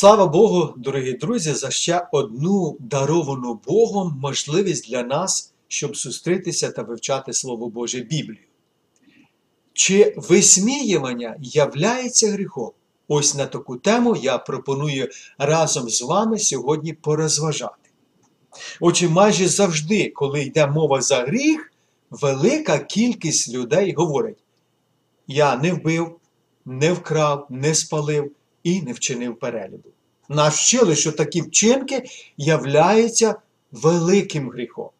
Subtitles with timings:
[0.00, 6.82] Слава Богу, дорогі друзі, за ще одну даровану Богом можливість для нас, щоб зустрітися та
[6.82, 8.46] вивчати Слово Боже Біблію.
[9.72, 12.70] Чи висміювання являється гріхом?
[13.08, 17.90] Ось на таку тему я пропоную разом з вами сьогодні порозважати.
[18.80, 21.72] Отже, майже завжди, коли йде мова за гріх,
[22.10, 24.38] велика кількість людей говорить:
[25.26, 26.16] Я не вбив,
[26.64, 28.32] не вкрав, не спалив
[28.62, 29.88] і не вчинив перелюбу.
[30.28, 32.02] Нас вчили, що такі вчинки
[32.36, 33.34] являються
[33.72, 34.90] великим гріхом.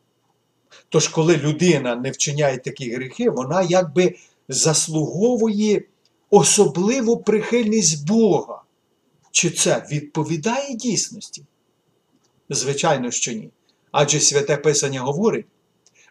[0.88, 4.14] Тож, коли людина не вчиняє такі гріхи, вона якби
[4.48, 5.82] заслуговує
[6.30, 8.62] особливу прихильність Бога.
[9.30, 11.44] Чи це відповідає дійсності?
[12.48, 13.50] Звичайно, що ні.
[13.92, 15.46] Адже святе Писання говорить,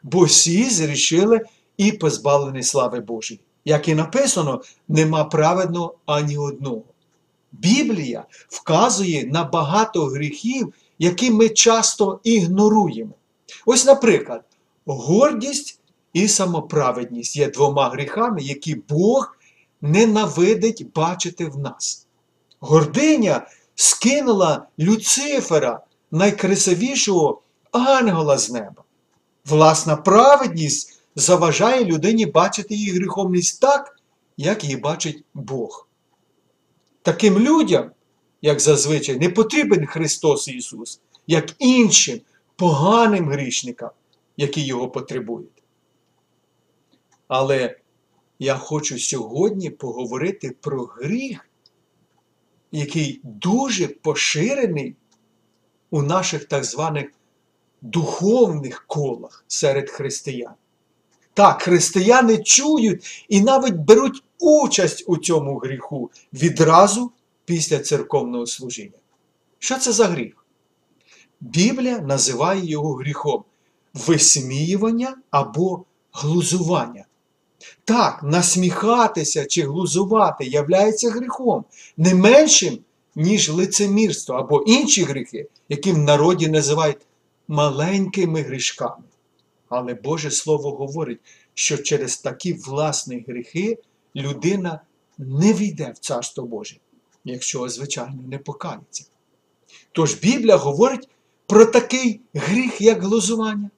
[0.03, 1.41] бо всі зрішили
[1.77, 3.39] і позбавлені слави Божої.
[3.65, 6.83] Як і написано, нема праведного ані одного.
[7.51, 13.13] Біблія вказує на багато гріхів, які ми часто ігноруємо.
[13.65, 14.41] Ось, наприклад,
[14.85, 15.79] гордість
[16.13, 19.35] і самоправедність є двома гріхами, які Бог
[19.81, 22.07] ненавидить бачити в нас.
[22.59, 25.79] Гординя скинула Люцифера,
[26.11, 28.83] найкрасивішого ангела з неба.
[29.45, 33.99] Власна праведність заважає людині бачити її гріховність так,
[34.37, 35.88] як її бачить Бог.
[37.01, 37.91] Таким людям,
[38.41, 42.21] як зазвичай, не потрібен Христос Ісус, як іншим
[42.55, 43.89] поганим грішникам,
[44.37, 45.63] які його потребують.
[47.27, 47.77] Але
[48.39, 51.49] я хочу сьогодні поговорити про гріх,
[52.71, 54.95] який дуже поширений
[55.89, 57.11] у наших так званих
[57.81, 60.53] духовних колах серед християн.
[61.33, 67.11] Так, християни чують і навіть беруть участь у цьому гріху відразу
[67.45, 68.97] після церковного служіння.
[69.59, 70.45] Що це за гріх?
[71.41, 73.43] Біблія називає його гріхом
[73.93, 77.05] висміювання або глузування.
[77.85, 81.65] Так, насміхатися чи глузувати являється гріхом,
[81.97, 82.79] не меншим,
[83.15, 86.97] ніж лицемірство або інші гріхи, які в народі називають
[87.47, 89.03] маленькими грішками.
[89.69, 91.19] Але Боже Слово говорить,
[91.53, 93.77] що через такі власні гріхи
[94.15, 94.81] людина
[95.17, 96.77] не війде в Царство Боже,
[97.25, 99.05] якщо, звичайно, не покається.
[99.91, 101.09] Тож Біблія говорить
[101.47, 103.69] про такий гріх, як глузування.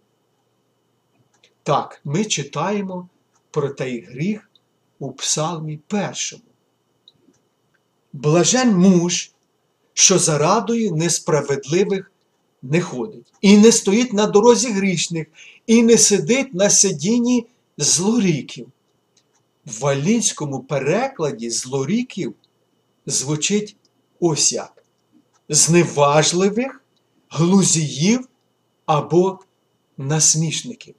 [1.64, 3.10] Так, ми читаємо
[3.52, 4.50] про той гріх
[5.00, 6.44] у Псалмі першому.
[8.14, 9.32] Блажен муж,
[9.94, 12.12] що за несправедливих
[12.62, 15.28] не ходить, і не стоїть на дорозі грішних,
[15.68, 17.48] і не сидить на сидінні
[17.78, 18.68] злоріків.
[19.66, 22.34] В валінському перекладі злоріків
[23.06, 23.76] звучить
[24.20, 24.84] ось як
[25.50, 26.84] зневажливих,
[27.30, 28.28] глузіїв
[28.86, 29.40] або
[29.98, 30.96] насмішників.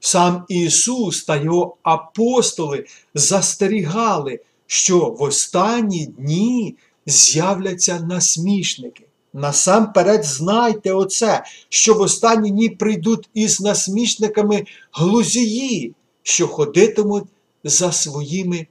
[0.00, 6.76] Сам Ісус та Його апостоли застерігали, що в останні дні
[7.06, 9.06] з'являться насмішники.
[9.32, 17.24] Насамперед знайте оце, що в останні дні прийдуть із насмішниками глузії, що ходитимуть
[17.64, 18.66] за своїми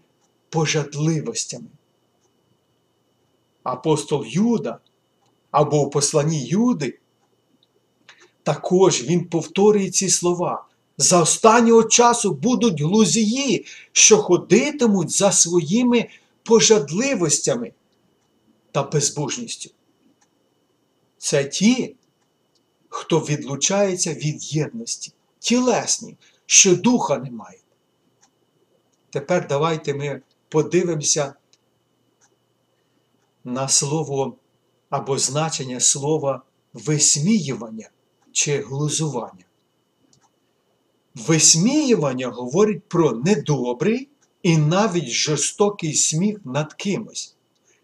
[0.50, 1.68] пожадливостями.
[3.64, 4.80] Апостол Юда
[5.52, 7.00] або у посланні Юди,
[8.44, 10.66] також він повторює ці слова.
[10.98, 16.10] За останнього часу будуть глузії, що ходитимуть за своїми
[16.44, 17.72] пожадливостями
[18.72, 19.70] та безбожністю.
[21.18, 21.96] Це ті,
[22.90, 26.18] хто відлучається від єдності, тілесні,
[26.52, 27.64] що духа не мають.
[29.10, 31.34] Тепер давайте ми подивимося
[33.44, 34.36] на слово
[34.90, 36.42] або значення слова
[36.74, 37.90] висміювання
[38.32, 39.46] чи глузування.
[41.16, 44.10] Висміювання говорить про недобрий
[44.44, 47.36] і навіть жорстокий сміх над кимось,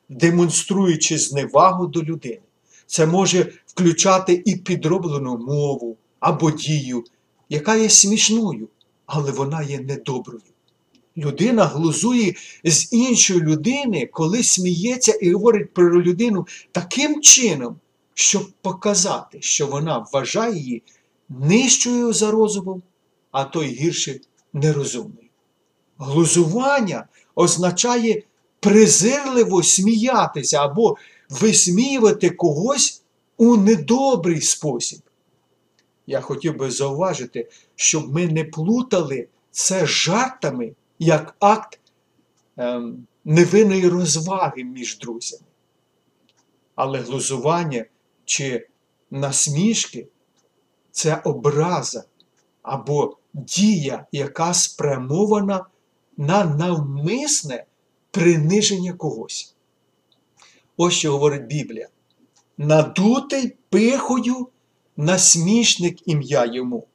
[0.09, 2.41] демонструючи зневагу до людини.
[2.85, 7.03] Це може включати і підроблену мову або дію,
[7.49, 8.67] яка є смішною,
[9.05, 10.41] але вона є недоброю.
[11.17, 12.33] Людина глузує
[12.63, 17.79] з іншої людини, коли сміється і говорить про людину таким чином,
[18.13, 20.83] щоб показати, що вона вважає її
[21.29, 22.83] нижчою за розумом,
[23.31, 24.19] а то й гірше
[24.53, 25.29] нерозумною.
[25.97, 28.23] Глузування означає
[28.59, 30.97] презирливо сміятися або
[31.29, 33.01] висміювати когось
[33.37, 34.99] у недобрий спосіб.
[36.07, 41.79] Я хотів би зауважити, щоб ми не плутали це жартами як акт
[42.57, 45.45] ем, невинної розваги між друзями.
[46.75, 47.85] Але глузування
[48.25, 48.67] чи
[49.11, 50.07] насмішки
[50.91, 52.03] це образа
[52.61, 55.65] або дія, яка спрямована
[56.17, 57.65] на навмисне
[58.11, 59.55] приниження когось.
[60.77, 61.89] Ось що говорить Біблія.
[62.57, 64.47] Надутий пихою
[64.97, 66.87] насмішник ім'я йому.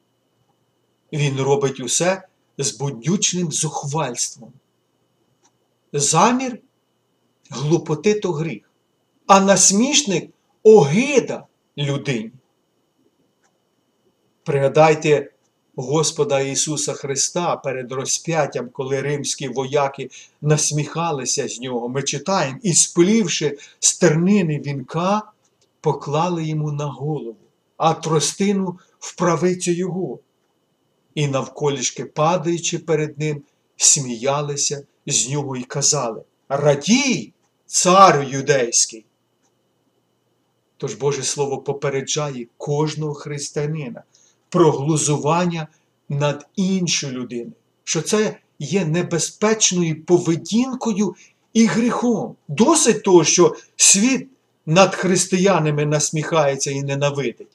[1.13, 2.27] Він робить усе
[2.57, 4.53] з будючним зухвальством.
[5.93, 6.59] Замір
[7.49, 8.71] глупоти то гріх,
[9.27, 10.29] а насмішник
[10.63, 11.45] огида
[11.77, 12.31] людині.
[14.43, 15.31] Пригадайте
[15.75, 20.09] Господа Ісуса Христа перед розп'яттям, коли римські вояки
[20.41, 21.89] насміхалися з нього.
[21.89, 25.21] Ми читаємо, і сплівши стернини вінка,
[25.81, 27.35] поклали йому на голову,
[27.81, 30.19] а тростину в правицю його.
[31.15, 33.43] І навколішки, падаючи перед ним,
[33.77, 37.33] сміялися з нього і казали: Радій,
[37.65, 39.05] царю юдейський!
[40.77, 44.03] Тож Боже Слово попереджає кожного християнина
[44.49, 45.67] про глузування
[46.09, 51.15] над іншою людиною, що це є небезпечною поведінкою
[51.53, 52.35] і гріхом.
[52.47, 54.27] Досить того, що світ
[54.65, 57.47] над християнами насміхається і ненавидить.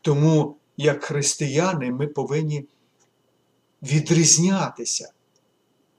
[0.00, 2.64] Тому, як християни, ми повинні
[3.82, 5.12] відрізнятися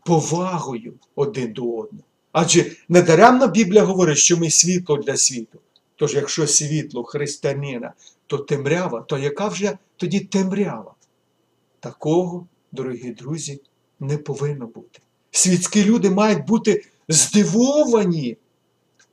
[0.06, 2.04] повагою один до одного.
[2.32, 5.60] Адже недаремно Біблія говорить, що ми світло для світу.
[5.96, 7.94] Тож, якщо світло християнина,
[8.28, 10.94] то темрява, то яка вже тоді темрява?
[11.80, 13.62] Такого, дорогі друзі,
[14.00, 15.00] не повинно бути.
[15.32, 18.38] Світські люди мають бути здивовані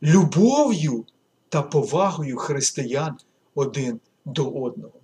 [0.03, 1.05] любов'ю
[1.49, 3.17] та повагою християн
[3.55, 5.01] один до одного.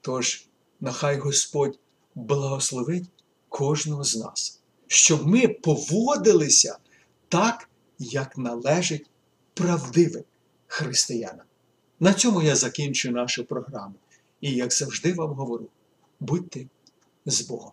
[0.00, 0.46] Тож,
[0.80, 1.78] нехай Господь
[2.14, 3.10] благословить
[3.48, 6.78] кожного з нас, щоб ми поводилися
[7.28, 9.06] так, як належить
[9.54, 10.24] правдивим
[10.66, 11.46] християнам.
[12.00, 13.94] На цьому я закінчу нашу програму.
[14.40, 15.68] І, як завжди вам говорю,
[16.20, 16.66] будьте
[17.26, 17.72] з Богом.